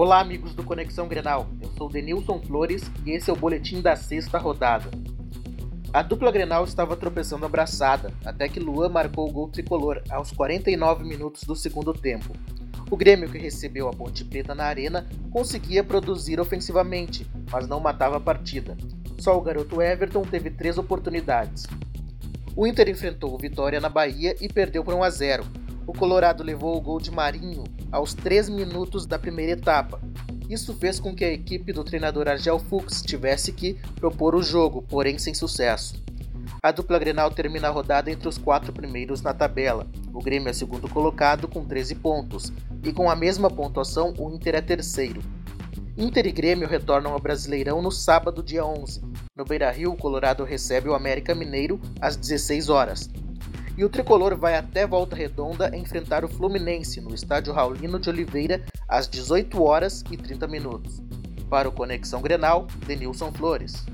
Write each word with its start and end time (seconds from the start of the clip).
Olá, 0.00 0.20
amigos 0.20 0.54
do 0.54 0.62
Conexão 0.62 1.08
Grenal. 1.08 1.48
Eu 1.60 1.70
sou 1.76 1.88
Denilson 1.88 2.40
Flores 2.40 2.88
e 3.04 3.10
esse 3.10 3.30
é 3.30 3.32
o 3.32 3.36
boletim 3.36 3.80
da 3.80 3.96
sexta 3.96 4.38
rodada. 4.38 4.88
A 5.92 6.02
dupla 6.02 6.30
Grenal 6.30 6.62
estava 6.62 6.96
tropeçando 6.96 7.44
abraçada, 7.44 8.14
até 8.24 8.48
que 8.48 8.60
Luan 8.60 8.90
marcou 8.90 9.28
o 9.28 9.32
gol 9.32 9.48
tricolor 9.48 10.00
aos 10.08 10.30
49 10.30 11.02
minutos 11.02 11.42
do 11.42 11.56
segundo 11.56 11.92
tempo. 11.92 12.32
O 12.88 12.96
Grêmio, 12.96 13.28
que 13.28 13.38
recebeu 13.38 13.88
a 13.88 13.92
Ponte 13.92 14.24
Preta 14.24 14.54
na 14.54 14.66
arena, 14.66 15.04
conseguia 15.32 15.82
produzir 15.82 16.38
ofensivamente, 16.38 17.26
mas 17.50 17.66
não 17.66 17.80
matava 17.80 18.18
a 18.18 18.20
partida. 18.20 18.76
Só 19.18 19.36
o 19.36 19.42
garoto 19.42 19.82
Everton 19.82 20.22
teve 20.22 20.48
três 20.48 20.78
oportunidades. 20.78 21.66
O 22.54 22.68
Inter 22.68 22.88
enfrentou 22.88 23.34
o 23.34 23.38
Vitória 23.38 23.80
na 23.80 23.88
Bahia 23.88 24.36
e 24.40 24.46
perdeu 24.46 24.84
por 24.84 24.94
1 24.94 25.02
a 25.02 25.10
0, 25.10 25.44
o 25.88 25.92
Colorado 25.94 26.44
levou 26.44 26.76
o 26.76 26.80
gol 26.82 27.00
de 27.00 27.10
Marinho 27.10 27.64
aos 27.90 28.12
3 28.12 28.50
minutos 28.50 29.06
da 29.06 29.18
primeira 29.18 29.52
etapa. 29.52 29.98
Isso 30.46 30.74
fez 30.74 31.00
com 31.00 31.14
que 31.14 31.24
a 31.24 31.32
equipe 31.32 31.72
do 31.72 31.82
treinador 31.82 32.28
Argel 32.28 32.58
Fuchs 32.58 33.00
tivesse 33.00 33.54
que 33.54 33.72
propor 33.96 34.34
o 34.34 34.42
jogo, 34.42 34.82
porém 34.82 35.18
sem 35.18 35.32
sucesso. 35.32 36.04
A 36.62 36.70
dupla 36.70 36.98
Grenal 36.98 37.30
termina 37.30 37.68
a 37.68 37.70
rodada 37.70 38.10
entre 38.10 38.28
os 38.28 38.36
quatro 38.36 38.70
primeiros 38.70 39.22
na 39.22 39.32
tabela. 39.32 39.86
O 40.12 40.22
Grêmio 40.22 40.50
é 40.50 40.52
segundo 40.52 40.90
colocado 40.90 41.48
com 41.48 41.64
13 41.64 41.94
pontos, 41.94 42.52
e 42.84 42.92
com 42.92 43.10
a 43.10 43.16
mesma 43.16 43.50
pontuação 43.50 44.12
o 44.18 44.30
Inter 44.30 44.56
é 44.56 44.60
terceiro. 44.60 45.22
Inter 45.96 46.26
e 46.26 46.32
Grêmio 46.32 46.68
retornam 46.68 47.14
ao 47.14 47.18
Brasileirão 47.18 47.80
no 47.80 47.90
sábado, 47.90 48.42
dia 48.42 48.64
11. 48.64 49.00
No 49.34 49.44
Beira-Rio, 49.44 49.92
o 49.92 49.96
Colorado 49.96 50.44
recebe 50.44 50.90
o 50.90 50.94
América 50.94 51.34
Mineiro 51.34 51.80
às 51.98 52.14
16 52.14 52.68
horas. 52.68 53.08
E 53.78 53.84
o 53.84 53.88
tricolor 53.88 54.36
vai 54.36 54.56
até 54.56 54.84
Volta 54.84 55.14
Redonda 55.14 55.70
enfrentar 55.76 56.24
o 56.24 56.28
Fluminense 56.28 57.00
no 57.00 57.14
estádio 57.14 57.52
Raulino 57.52 58.00
de 58.00 58.10
Oliveira 58.10 58.60
às 58.88 59.06
18 59.06 59.62
horas 59.62 60.02
e 60.10 60.16
30 60.16 60.48
minutos. 60.48 61.00
Para 61.48 61.68
o 61.68 61.72
Conexão 61.72 62.20
Grenal, 62.20 62.66
Denilson 62.84 63.30
Flores. 63.30 63.86